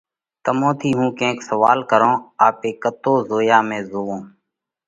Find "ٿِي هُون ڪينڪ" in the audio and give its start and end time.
0.79-1.37